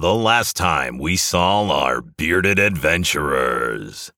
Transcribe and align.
the 0.00 0.14
last 0.14 0.56
time 0.56 0.96
we 0.96 1.14
saw 1.14 1.68
our 1.68 2.00
bearded 2.00 2.58
adventurers. 2.58 4.10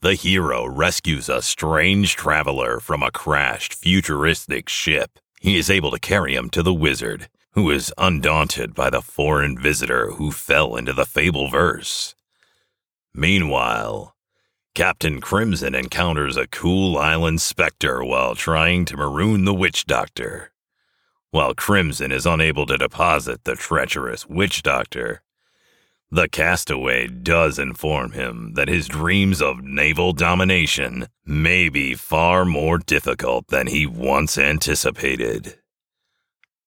The 0.00 0.16
hero 0.16 0.66
rescues 0.66 1.28
a 1.28 1.42
strange 1.42 2.16
traveler 2.16 2.80
from 2.80 3.04
a 3.04 3.12
crashed 3.12 3.72
futuristic 3.72 4.68
ship. 4.68 5.20
He 5.40 5.56
is 5.56 5.70
able 5.70 5.92
to 5.92 6.00
carry 6.00 6.34
him 6.34 6.50
to 6.50 6.62
the 6.64 6.74
wizard, 6.74 7.28
who 7.52 7.70
is 7.70 7.94
undaunted 7.96 8.74
by 8.74 8.90
the 8.90 9.00
foreign 9.00 9.56
visitor 9.56 10.10
who 10.10 10.32
fell 10.32 10.74
into 10.74 10.92
the 10.92 11.06
fable 11.06 11.48
verse. 11.48 12.16
Meanwhile, 13.14 14.16
Captain 14.74 15.20
Crimson 15.20 15.76
encounters 15.76 16.36
a 16.36 16.48
cool 16.48 16.98
island 16.98 17.40
specter 17.40 18.02
while 18.02 18.34
trying 18.34 18.84
to 18.86 18.96
maroon 18.96 19.44
the 19.44 19.54
witch 19.54 19.86
doctor. 19.86 20.51
While 21.32 21.54
Crimson 21.54 22.12
is 22.12 22.26
unable 22.26 22.66
to 22.66 22.76
deposit 22.76 23.44
the 23.44 23.56
treacherous 23.56 24.28
witch 24.28 24.62
doctor, 24.62 25.22
the 26.10 26.28
castaway 26.28 27.06
does 27.06 27.58
inform 27.58 28.12
him 28.12 28.52
that 28.52 28.68
his 28.68 28.86
dreams 28.86 29.40
of 29.40 29.64
naval 29.64 30.12
domination 30.12 31.08
may 31.24 31.70
be 31.70 31.94
far 31.94 32.44
more 32.44 32.76
difficult 32.76 33.46
than 33.48 33.68
he 33.68 33.86
once 33.86 34.36
anticipated. 34.36 35.58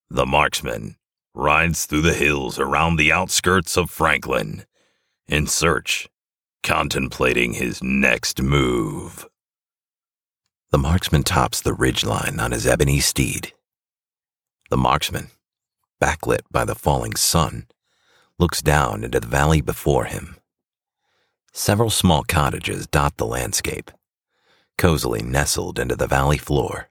The 0.09 0.25
marksman 0.25 0.95
rides 1.35 1.85
through 1.85 2.01
the 2.01 2.15
hills 2.15 2.57
around 2.57 2.95
the 2.95 3.11
outskirts 3.11 3.77
of 3.77 3.91
Franklin 3.91 4.65
in 5.27 5.45
search 5.45 6.09
contemplating 6.63 7.53
his 7.53 7.83
next 7.83 8.41
move. 8.41 9.27
The 10.71 10.79
marksman 10.79 11.21
tops 11.21 11.61
the 11.61 11.75
ridgeline 11.75 12.39
on 12.39 12.51
his 12.51 12.65
ebony 12.65 12.99
steed. 12.99 13.53
The 14.69 14.77
marksman, 14.77 15.29
backlit 16.01 16.41
by 16.51 16.65
the 16.65 16.75
falling 16.75 17.15
sun, 17.15 17.67
looks 18.39 18.61
down 18.61 19.03
into 19.03 19.19
the 19.19 19.27
valley 19.27 19.61
before 19.61 20.05
him. 20.05 20.37
Several 21.53 21.89
small 21.89 22.23
cottages 22.23 22.87
dot 22.87 23.17
the 23.17 23.25
landscape, 23.25 23.91
cozily 24.77 25.21
nestled 25.21 25.79
into 25.79 25.95
the 25.95 26.07
valley 26.07 26.37
floor. 26.37 26.89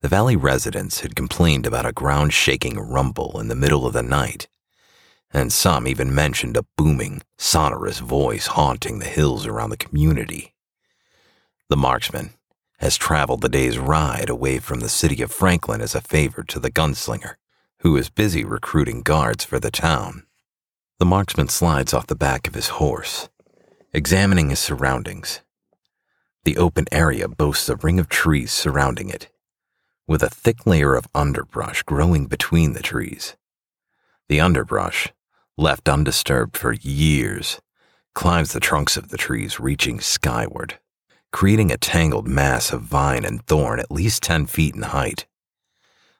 The 0.00 0.08
valley 0.08 0.36
residents 0.36 1.00
had 1.00 1.16
complained 1.16 1.66
about 1.66 1.86
a 1.86 1.92
ground 1.92 2.32
shaking 2.32 2.78
rumble 2.78 3.40
in 3.40 3.48
the 3.48 3.54
middle 3.54 3.86
of 3.86 3.92
the 3.92 4.02
night 4.02 4.48
and 5.34 5.52
some 5.52 5.88
even 5.88 6.14
mentioned 6.14 6.56
a 6.56 6.64
booming, 6.76 7.20
sonorous 7.36 7.98
voice 7.98 8.46
haunting 8.46 9.00
the 9.00 9.04
hills 9.04 9.46
around 9.46 9.70
the 9.70 9.76
community. 9.76 10.54
The 11.68 11.76
marksman 11.76 12.30
has 12.78 12.96
traveled 12.96 13.40
the 13.40 13.48
day's 13.48 13.78
ride 13.78 14.28
away 14.28 14.58
from 14.58 14.80
the 14.80 14.88
city 14.88 15.22
of 15.22 15.32
Franklin 15.32 15.80
as 15.80 15.94
a 15.94 16.00
favor 16.00 16.42
to 16.42 16.58
the 16.58 16.70
gunslinger, 16.70 17.34
who 17.80 17.96
is 17.96 18.10
busy 18.10 18.44
recruiting 18.44 19.02
guards 19.02 19.44
for 19.44 19.58
the 19.58 19.70
town. 19.70 20.24
The 20.98 21.04
marksman 21.04 21.48
slides 21.48 21.92
off 21.92 22.06
the 22.06 22.14
back 22.14 22.46
of 22.46 22.54
his 22.54 22.68
horse, 22.68 23.28
examining 23.92 24.50
his 24.50 24.58
surroundings. 24.58 25.40
The 26.44 26.56
open 26.56 26.86
area 26.92 27.28
boasts 27.28 27.68
a 27.68 27.76
ring 27.76 27.98
of 27.98 28.08
trees 28.08 28.52
surrounding 28.52 29.08
it, 29.08 29.30
with 30.06 30.22
a 30.22 30.28
thick 30.28 30.66
layer 30.66 30.94
of 30.94 31.08
underbrush 31.14 31.82
growing 31.82 32.26
between 32.26 32.72
the 32.74 32.82
trees. 32.82 33.36
The 34.28 34.40
underbrush 34.40 35.12
left 35.56 35.88
undisturbed 35.88 36.56
for 36.56 36.72
years, 36.72 37.60
climbs 38.14 38.52
the 38.52 38.60
trunks 38.60 38.96
of 38.96 39.08
the 39.08 39.16
trees, 39.16 39.60
reaching 39.60 40.00
skyward, 40.00 40.78
creating 41.34 41.72
a 41.72 41.76
tangled 41.76 42.28
mass 42.28 42.72
of 42.72 42.80
vine 42.80 43.24
and 43.24 43.44
thorn 43.48 43.80
at 43.80 43.90
least 43.90 44.22
10 44.22 44.46
feet 44.46 44.72
in 44.72 44.82
height. 44.82 45.26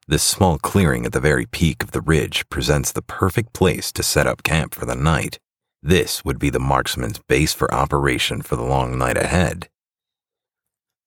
This 0.08 0.24
small 0.24 0.58
clearing 0.58 1.06
at 1.06 1.12
the 1.12 1.20
very 1.20 1.46
peak 1.46 1.84
of 1.84 1.92
the 1.92 2.00
ridge 2.00 2.48
presents 2.48 2.90
the 2.90 3.00
perfect 3.00 3.52
place 3.52 3.92
to 3.92 4.02
set 4.02 4.26
up 4.26 4.42
camp 4.42 4.74
for 4.74 4.86
the 4.86 4.96
night. 4.96 5.38
This 5.80 6.24
would 6.24 6.40
be 6.40 6.50
the 6.50 6.58
marksman's 6.58 7.20
base 7.28 7.54
for 7.54 7.72
operation 7.72 8.42
for 8.42 8.56
the 8.56 8.64
long 8.64 8.98
night 8.98 9.16
ahead. 9.16 9.68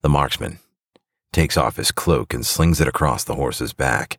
The 0.00 0.08
marksman 0.08 0.60
takes 1.30 1.58
off 1.58 1.76
his 1.76 1.92
cloak 1.92 2.32
and 2.32 2.46
slings 2.46 2.80
it 2.80 2.88
across 2.88 3.24
the 3.24 3.34
horse's 3.34 3.74
back, 3.74 4.18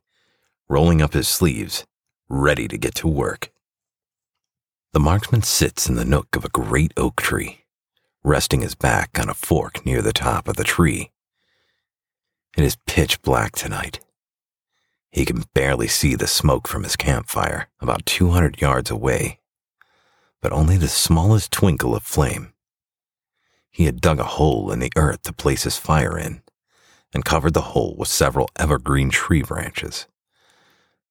rolling 0.69 1.01
up 1.01 1.13
his 1.13 1.27
sleeves, 1.27 1.83
ready 2.29 2.67
to 2.67 2.77
get 2.77 2.94
to 2.94 3.07
work. 3.07 3.50
The 4.94 5.00
marksman 5.00 5.41
sits 5.41 5.89
in 5.89 5.95
the 5.95 6.06
nook 6.06 6.35
of 6.35 6.45
a 6.45 6.50
great 6.50 6.94
oak 6.95 7.19
tree, 7.19 7.63
resting 8.24 8.62
his 8.62 8.75
back 8.75 9.18
on 9.19 9.30
a 9.30 9.34
fork 9.34 9.85
near 9.85 10.02
the 10.02 10.13
top 10.13 10.47
of 10.47 10.56
the 10.56 10.63
tree. 10.63 11.12
It 12.57 12.63
is 12.63 12.78
pitch 12.85 13.22
black 13.22 13.53
tonight. 13.53 14.00
He 15.12 15.25
can 15.25 15.44
barely 15.53 15.88
see 15.88 16.16
the 16.16 16.28
smoke 16.28 16.68
from 16.68 16.84
his 16.84 16.96
campfire 16.96 17.69
about 17.80 18.06
200 18.06 18.62
yards 18.62 18.91
away, 18.91 19.40
but 20.41 20.52
only 20.52 20.78
the 20.78 20.88
smallest 20.88 21.52
twinkle 21.52 21.96
of 21.96 22.03
flame. 22.03 22.53
He 23.72 23.85
had 23.85 24.02
dug 24.02 24.19
a 24.19 24.24
hole 24.24 24.72
in 24.72 24.80
the 24.80 24.91
earth 24.96 25.24
to 25.24 25.34
place 25.34 25.63
his 25.63 25.78
fire 25.78 26.18
in 26.18 26.41
and 27.13 27.25
covered 27.25 27.53
the 27.53 27.62
hole 27.62 27.96
with 27.97 28.07
several 28.07 28.50
evergreen 28.56 29.09
tree 29.09 29.41
branches. 29.41 30.06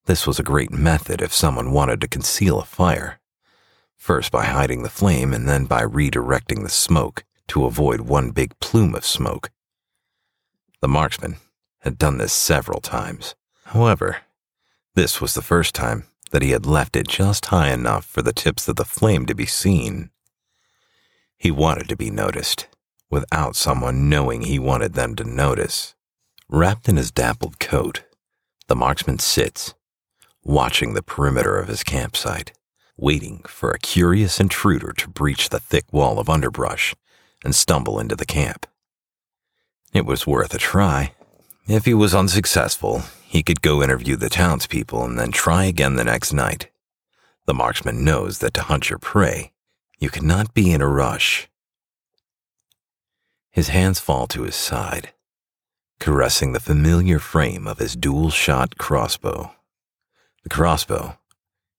This 0.05 0.25
was 0.25 0.39
a 0.39 0.43
great 0.43 0.71
method 0.71 1.21
if 1.21 1.33
someone 1.33 1.71
wanted 1.71 2.01
to 2.01 2.07
conceal 2.07 2.59
a 2.59 2.65
fire 2.65 3.18
first 3.99 4.31
by 4.31 4.45
hiding 4.45 4.81
the 4.81 4.89
flame 4.89 5.33
and 5.33 5.47
then 5.47 5.65
by 5.65 5.83
redirecting 5.83 6.63
the 6.63 6.69
smoke 6.69 7.23
to 7.49 7.65
avoid 7.65 8.01
one 8.01 8.31
big 8.31 8.57
plume 8.59 8.95
of 8.95 9.05
smoke. 9.05 9.51
The 10.81 10.87
marksman 10.87 11.35
had 11.79 11.97
done 11.97 12.17
this 12.17 12.33
several 12.33 12.79
times. 12.79 13.35
However, 13.65 14.17
this 14.95 15.21
was 15.21 15.33
the 15.33 15.41
first 15.41 15.75
time 15.75 16.05
that 16.31 16.41
he 16.41 16.51
had 16.51 16.65
left 16.65 16.95
it 16.95 17.07
just 17.07 17.47
high 17.47 17.71
enough 17.71 18.05
for 18.05 18.21
the 18.21 18.33
tips 18.33 18.67
of 18.67 18.77
the 18.77 18.85
flame 18.85 19.25
to 19.25 19.35
be 19.35 19.45
seen. 19.45 20.09
He 21.37 21.51
wanted 21.51 21.89
to 21.89 21.95
be 21.95 22.09
noticed, 22.09 22.67
without 23.09 23.55
someone 23.55 24.09
knowing 24.09 24.41
he 24.41 24.59
wanted 24.59 24.93
them 24.93 25.15
to 25.15 25.23
notice. 25.23 25.95
Wrapped 26.47 26.89
in 26.89 26.97
his 26.97 27.11
dappled 27.11 27.59
coat, 27.59 28.03
the 28.67 28.75
marksman 28.75 29.19
sits, 29.19 29.73
watching 30.43 30.93
the 30.93 31.03
perimeter 31.03 31.57
of 31.57 31.67
his 31.67 31.83
campsite 31.83 32.53
waiting 33.01 33.41
for 33.47 33.71
a 33.71 33.79
curious 33.79 34.39
intruder 34.39 34.91
to 34.93 35.09
breach 35.09 35.49
the 35.49 35.59
thick 35.59 35.91
wall 35.91 36.19
of 36.19 36.29
underbrush 36.29 36.95
and 37.43 37.55
stumble 37.55 37.99
into 37.99 38.15
the 38.15 38.25
camp. 38.25 38.65
It 39.93 40.05
was 40.05 40.27
worth 40.27 40.53
a 40.53 40.57
try. 40.57 41.13
If 41.67 41.85
he 41.85 41.93
was 41.93 42.13
unsuccessful, 42.13 43.03
he 43.25 43.43
could 43.43 43.61
go 43.61 43.81
interview 43.81 44.15
the 44.15 44.29
townspeople 44.29 45.03
and 45.03 45.17
then 45.17 45.31
try 45.31 45.65
again 45.65 45.95
the 45.95 46.03
next 46.03 46.33
night. 46.33 46.69
The 47.45 47.53
marksman 47.53 48.03
knows 48.03 48.39
that 48.39 48.53
to 48.55 48.61
hunt 48.61 48.89
your 48.89 48.99
prey, 48.99 49.51
you 49.97 50.09
cannot 50.09 50.53
be 50.53 50.71
in 50.71 50.81
a 50.81 50.87
rush. 50.87 51.49
His 53.51 53.69
hands 53.69 53.99
fall 53.99 54.27
to 54.27 54.43
his 54.43 54.55
side, 54.55 55.09
caressing 55.99 56.53
the 56.53 56.59
familiar 56.59 57.19
frame 57.19 57.67
of 57.67 57.79
his 57.79 57.95
dual 57.95 58.29
shot 58.29 58.77
crossbow. 58.77 59.51
The 60.43 60.49
crossbow 60.49 61.17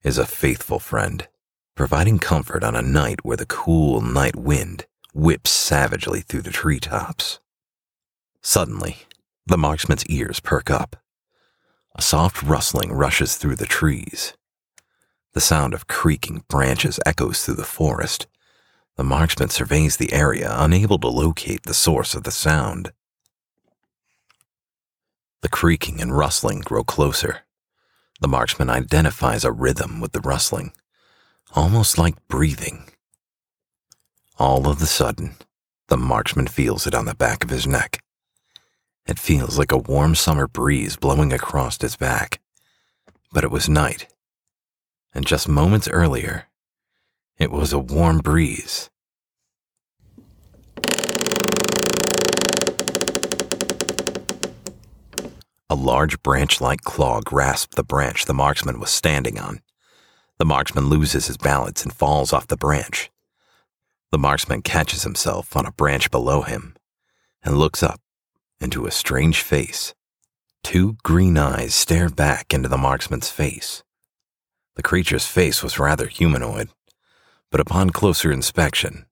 is 0.02 0.18
a 0.18 0.26
faithful 0.26 0.78
friend, 0.78 1.28
providing 1.74 2.18
comfort 2.18 2.64
on 2.64 2.74
a 2.74 2.82
night 2.82 3.24
where 3.24 3.36
the 3.36 3.46
cool 3.46 4.00
night 4.00 4.36
wind 4.36 4.86
whips 5.12 5.50
savagely 5.50 6.20
through 6.20 6.42
the 6.42 6.50
treetops. 6.50 7.40
Suddenly, 8.42 8.98
the 9.46 9.58
marksman's 9.58 10.06
ears 10.06 10.40
perk 10.40 10.70
up. 10.70 10.96
A 11.94 12.02
soft 12.02 12.42
rustling 12.42 12.92
rushes 12.92 13.36
through 13.36 13.56
the 13.56 13.66
trees. 13.66 14.34
The 15.32 15.40
sound 15.40 15.74
of 15.74 15.86
creaking 15.86 16.44
branches 16.48 16.98
echoes 17.04 17.44
through 17.44 17.56
the 17.56 17.64
forest. 17.64 18.26
The 18.96 19.04
marksman 19.04 19.48
surveys 19.48 19.96
the 19.96 20.12
area, 20.12 20.50
unable 20.52 20.98
to 20.98 21.08
locate 21.08 21.64
the 21.64 21.74
source 21.74 22.14
of 22.14 22.22
the 22.24 22.30
sound. 22.30 22.92
The 25.42 25.48
creaking 25.48 26.00
and 26.00 26.16
rustling 26.16 26.60
grow 26.60 26.84
closer. 26.84 27.40
The 28.20 28.28
marksman 28.28 28.68
identifies 28.68 29.44
a 29.44 29.52
rhythm 29.52 29.98
with 29.98 30.12
the 30.12 30.20
rustling, 30.20 30.72
almost 31.54 31.96
like 31.96 32.28
breathing. 32.28 32.90
All 34.38 34.68
of 34.68 34.82
a 34.82 34.86
sudden, 34.86 35.36
the 35.88 35.96
marksman 35.96 36.46
feels 36.46 36.86
it 36.86 36.94
on 36.94 37.06
the 37.06 37.14
back 37.14 37.42
of 37.42 37.50
his 37.50 37.66
neck. 37.66 38.02
It 39.06 39.18
feels 39.18 39.58
like 39.58 39.72
a 39.72 39.78
warm 39.78 40.14
summer 40.14 40.46
breeze 40.46 40.96
blowing 40.96 41.32
across 41.32 41.80
his 41.80 41.96
back. 41.96 42.40
But 43.32 43.44
it 43.44 43.50
was 43.50 43.68
night, 43.68 44.06
and 45.14 45.26
just 45.26 45.48
moments 45.48 45.88
earlier, 45.88 46.46
it 47.38 47.50
was 47.50 47.72
a 47.72 47.78
warm 47.78 48.18
breeze 48.18 48.90
A 55.70 55.76
large 55.76 56.20
branch 56.24 56.60
like 56.60 56.82
claw 56.82 57.20
grasped 57.20 57.76
the 57.76 57.84
branch 57.84 58.24
the 58.24 58.34
marksman 58.34 58.80
was 58.80 58.90
standing 58.90 59.38
on. 59.38 59.60
The 60.38 60.44
marksman 60.44 60.88
loses 60.88 61.28
his 61.28 61.36
balance 61.36 61.84
and 61.84 61.92
falls 61.92 62.32
off 62.32 62.48
the 62.48 62.56
branch. 62.56 63.08
The 64.10 64.18
marksman 64.18 64.62
catches 64.62 65.04
himself 65.04 65.56
on 65.56 65.66
a 65.66 65.72
branch 65.72 66.10
below 66.10 66.42
him 66.42 66.74
and 67.44 67.56
looks 67.56 67.84
up 67.84 68.00
into 68.60 68.84
a 68.84 68.90
strange 68.90 69.42
face. 69.42 69.94
Two 70.64 70.96
green 71.04 71.38
eyes 71.38 71.72
stare 71.72 72.08
back 72.08 72.52
into 72.52 72.68
the 72.68 72.76
marksman's 72.76 73.30
face. 73.30 73.84
The 74.74 74.82
creature's 74.82 75.26
face 75.26 75.62
was 75.62 75.78
rather 75.78 76.08
humanoid, 76.08 76.70
but 77.48 77.60
upon 77.60 77.90
closer 77.90 78.32
inspection, 78.32 79.06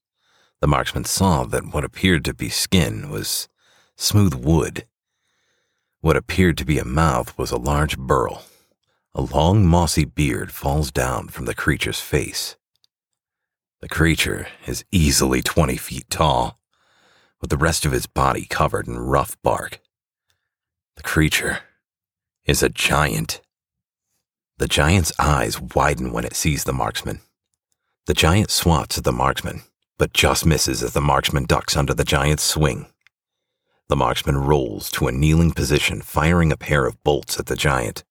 the 0.61 0.67
marksman 0.67 1.05
saw 1.05 1.45
that 1.45 1.73
what 1.73 1.85
appeared 1.85 2.25
to 2.25 2.35
be 2.35 2.49
skin 2.49 3.11
was 3.11 3.49
smooth 3.97 4.35
wood. 4.35 4.89
What 6.01 6.17
appeared 6.17 6.57
to 6.59 6.65
be 6.65 6.79
a 6.79 6.85
mouth 6.85 7.37
was 7.37 7.51
a 7.51 7.57
large 7.57 7.99
burl. 7.99 8.45
A 9.15 9.23
long 9.23 9.67
mossy 9.67 10.05
beard 10.05 10.53
falls 10.53 10.93
down 10.93 11.27
from 11.27 11.47
the 11.47 11.57
creature's 11.57 11.99
face. 11.99 12.57
The 13.81 13.89
creature 13.89 14.47
is 14.67 14.85
easily 14.93 15.43
20 15.43 15.77
feet 15.77 16.09
tall, 16.09 16.61
with 17.41 17.51
the 17.51 17.57
rest 17.57 17.85
of 17.85 17.91
his 17.91 18.07
body 18.07 18.45
covered 18.45 18.87
in 18.87 18.97
rough 18.97 19.37
bark. 19.43 19.81
The 20.95 21.03
creature 21.03 21.61
is 22.45 22.63
a 22.63 22.69
giant. 22.69 23.41
The 24.59 24.69
giant's 24.69 25.13
eyes 25.19 25.61
widen 25.61 26.13
when 26.13 26.25
it 26.25 26.37
sees 26.37 26.63
the 26.63 26.73
marksman. 26.73 27.21
The 28.07 28.15
giant 28.15 28.51
swats 28.51 28.99
at 28.99 29.05
the 29.05 29.13
marksman, 29.13 29.63
but 29.99 30.13
just 30.13 30.47
misses 30.47 30.81
as 30.81 30.93
the 30.93 31.01
marksman 31.01 31.45
ducks 31.45 31.77
under 31.77 31.93
the 31.93 32.05
giant's 32.05 32.45
swing. 32.45 32.87
The 33.89 33.97
marksman 33.97 34.37
rolls 34.37 34.91
to 34.93 35.07
a 35.07 35.13
kneeling 35.13 35.53
position, 35.53 36.03
firing 36.03 36.53
a 36.53 36.59
pair 36.59 36.87
of 36.87 37.03
bolts 37.05 37.39
at 37.39 37.47
the 37.47 37.57
giant. 37.57 38.05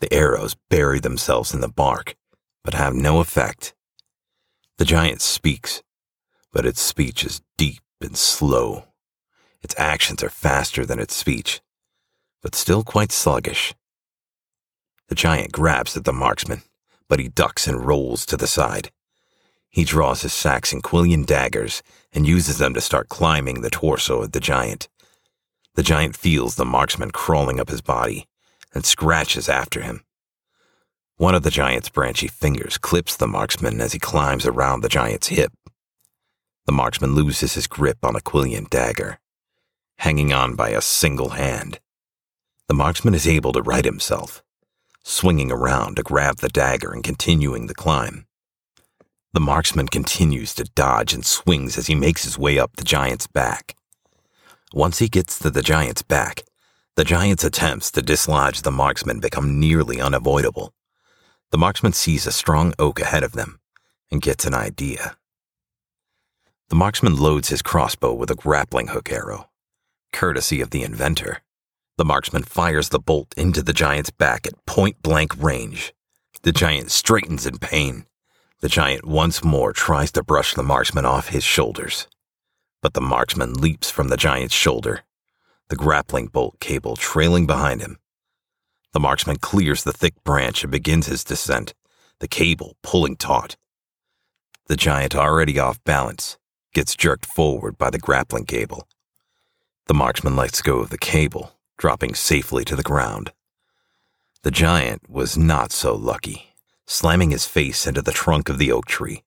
The 0.00 0.12
arrows 0.14 0.56
bury 0.70 1.00
themselves 1.00 1.52
in 1.52 1.60
the 1.60 1.68
bark, 1.68 2.14
but 2.62 2.74
have 2.74 2.94
no 2.94 3.18
effect. 3.18 3.74
The 4.76 4.84
giant 4.84 5.20
speaks, 5.20 5.82
but 6.52 6.64
its 6.64 6.80
speech 6.80 7.24
is 7.24 7.42
deep 7.56 7.80
and 8.00 8.16
slow. 8.16 8.84
Its 9.62 9.74
actions 9.76 10.22
are 10.22 10.30
faster 10.30 10.86
than 10.86 11.00
its 11.00 11.16
speech, 11.16 11.60
but 12.40 12.54
still 12.54 12.84
quite 12.84 13.10
sluggish. 13.10 13.74
The 15.08 15.16
giant 15.16 15.50
grabs 15.50 15.96
at 15.96 16.04
the 16.04 16.12
marksman, 16.12 16.62
but 17.08 17.18
he 17.18 17.28
ducks 17.28 17.66
and 17.66 17.84
rolls 17.84 18.24
to 18.26 18.36
the 18.36 18.46
side. 18.46 18.92
He 19.70 19.84
draws 19.84 20.22
his 20.22 20.32
Saxon-Quillian 20.32 21.26
daggers 21.26 21.82
and 22.12 22.26
uses 22.26 22.58
them 22.58 22.74
to 22.74 22.80
start 22.80 23.08
climbing 23.08 23.60
the 23.60 23.70
torso 23.70 24.22
of 24.22 24.32
the 24.32 24.40
giant. 24.40 24.88
The 25.74 25.82
giant 25.82 26.16
feels 26.16 26.56
the 26.56 26.64
marksman 26.64 27.10
crawling 27.10 27.60
up 27.60 27.68
his 27.68 27.82
body 27.82 28.26
and 28.74 28.84
scratches 28.84 29.48
after 29.48 29.82
him. 29.82 30.04
One 31.16 31.34
of 31.34 31.42
the 31.42 31.50
giant's 31.50 31.88
branchy 31.88 32.28
fingers 32.28 32.78
clips 32.78 33.16
the 33.16 33.26
marksman 33.26 33.80
as 33.80 33.92
he 33.92 33.98
climbs 33.98 34.46
around 34.46 34.80
the 34.80 34.88
giant's 34.88 35.28
hip. 35.28 35.52
The 36.66 36.72
marksman 36.72 37.14
loses 37.14 37.54
his 37.54 37.66
grip 37.66 37.98
on 38.04 38.14
a 38.14 38.20
Quillian 38.20 38.70
dagger, 38.70 39.18
hanging 39.96 40.32
on 40.32 40.54
by 40.54 40.70
a 40.70 40.80
single 40.80 41.30
hand. 41.30 41.80
The 42.68 42.74
marksman 42.74 43.14
is 43.14 43.26
able 43.26 43.52
to 43.52 43.62
right 43.62 43.84
himself, 43.84 44.44
swinging 45.02 45.50
around 45.50 45.96
to 45.96 46.02
grab 46.02 46.36
the 46.36 46.48
dagger 46.48 46.92
and 46.92 47.02
continuing 47.02 47.66
the 47.66 47.74
climb. 47.74 48.26
The 49.34 49.40
marksman 49.40 49.88
continues 49.88 50.54
to 50.54 50.64
dodge 50.74 51.12
and 51.12 51.24
swings 51.24 51.76
as 51.76 51.86
he 51.86 51.94
makes 51.94 52.24
his 52.24 52.38
way 52.38 52.58
up 52.58 52.76
the 52.76 52.84
giant's 52.84 53.26
back. 53.26 53.76
Once 54.72 54.98
he 54.98 55.08
gets 55.08 55.38
to 55.38 55.50
the 55.50 55.62
giant's 55.62 56.02
back, 56.02 56.44
the 56.96 57.04
giant's 57.04 57.44
attempts 57.44 57.90
to 57.92 58.02
dislodge 58.02 58.62
the 58.62 58.70
marksman 58.70 59.20
become 59.20 59.60
nearly 59.60 60.00
unavoidable. 60.00 60.72
The 61.50 61.58
marksman 61.58 61.92
sees 61.92 62.26
a 62.26 62.32
strong 62.32 62.72
oak 62.78 63.00
ahead 63.00 63.22
of 63.22 63.32
them 63.32 63.60
and 64.10 64.22
gets 64.22 64.46
an 64.46 64.54
idea. 64.54 65.16
The 66.70 66.76
marksman 66.76 67.16
loads 67.16 67.48
his 67.48 67.62
crossbow 67.62 68.14
with 68.14 68.30
a 68.30 68.34
grappling 68.34 68.88
hook 68.88 69.12
arrow. 69.12 69.48
Courtesy 70.12 70.60
of 70.60 70.70
the 70.70 70.82
inventor, 70.82 71.42
the 71.98 72.04
marksman 72.04 72.44
fires 72.44 72.88
the 72.88 72.98
bolt 72.98 73.34
into 73.36 73.62
the 73.62 73.72
giant's 73.72 74.10
back 74.10 74.46
at 74.46 74.66
point 74.66 75.02
blank 75.02 75.36
range. 75.36 75.94
The 76.42 76.52
giant 76.52 76.90
straightens 76.90 77.46
in 77.46 77.58
pain 77.58 78.06
the 78.60 78.68
giant 78.68 79.04
once 79.04 79.44
more 79.44 79.72
tries 79.72 80.10
to 80.12 80.22
brush 80.22 80.54
the 80.54 80.64
marksman 80.64 81.04
off 81.04 81.28
his 81.28 81.44
shoulders. 81.44 82.08
But 82.82 82.94
the 82.94 83.00
marksman 83.00 83.54
leaps 83.54 83.88
from 83.88 84.08
the 84.08 84.16
giant's 84.16 84.54
shoulder, 84.54 85.02
the 85.68 85.76
grappling 85.76 86.26
bolt 86.26 86.58
cable 86.58 86.96
trailing 86.96 87.46
behind 87.46 87.80
him. 87.80 87.98
The 88.92 89.00
marksman 89.00 89.36
clears 89.36 89.84
the 89.84 89.92
thick 89.92 90.14
branch 90.24 90.64
and 90.64 90.72
begins 90.72 91.06
his 91.06 91.22
descent, 91.22 91.72
the 92.18 92.26
cable 92.26 92.76
pulling 92.82 93.16
taut. 93.16 93.56
The 94.66 94.76
giant, 94.76 95.14
already 95.14 95.58
off 95.58 95.82
balance, 95.84 96.36
gets 96.74 96.96
jerked 96.96 97.26
forward 97.26 97.78
by 97.78 97.90
the 97.90 97.98
grappling 97.98 98.44
cable. 98.44 98.88
The 99.86 99.94
marksman 99.94 100.34
lets 100.34 100.62
go 100.62 100.80
of 100.80 100.90
the 100.90 100.98
cable, 100.98 101.52
dropping 101.76 102.14
safely 102.14 102.64
to 102.64 102.74
the 102.74 102.82
ground. 102.82 103.32
The 104.42 104.50
giant 104.50 105.08
was 105.08 105.38
not 105.38 105.70
so 105.70 105.94
lucky 105.94 106.47
slamming 106.88 107.30
his 107.30 107.46
face 107.46 107.86
into 107.86 108.00
the 108.00 108.10
trunk 108.10 108.48
of 108.48 108.58
the 108.58 108.72
oak 108.72 108.86
tree. 108.86 109.22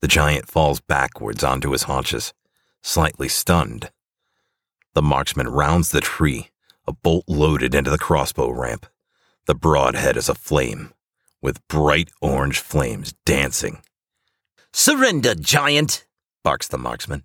The 0.00 0.08
giant 0.08 0.48
falls 0.48 0.80
backwards 0.80 1.42
onto 1.44 1.72
his 1.72 1.82
haunches, 1.82 2.32
slightly 2.82 3.28
stunned. 3.28 3.90
The 4.94 5.02
marksman 5.02 5.48
rounds 5.48 5.90
the 5.90 6.00
tree, 6.00 6.50
a 6.86 6.92
bolt 6.92 7.24
loaded 7.26 7.74
into 7.74 7.90
the 7.90 7.98
crossbow 7.98 8.50
ramp. 8.50 8.86
The 9.46 9.54
broadhead 9.54 10.16
is 10.16 10.28
aflame, 10.28 10.94
with 11.40 11.66
bright 11.66 12.10
orange 12.20 12.60
flames 12.60 13.14
dancing. 13.26 13.82
Surrender, 14.72 15.34
giant, 15.34 16.06
barks 16.44 16.68
the 16.68 16.78
marksman. 16.78 17.24